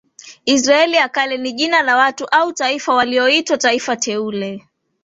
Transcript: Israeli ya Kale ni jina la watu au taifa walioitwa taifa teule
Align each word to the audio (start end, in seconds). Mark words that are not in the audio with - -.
Israeli 0.45 0.93
ya 0.97 1.09
Kale 1.09 1.37
ni 1.37 1.53
jina 1.53 1.81
la 1.81 1.95
watu 1.95 2.25
au 2.25 2.53
taifa 2.53 2.93
walioitwa 2.93 3.57
taifa 3.57 3.95
teule 3.95 4.67